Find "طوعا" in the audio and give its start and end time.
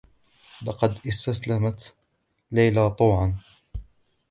2.89-3.37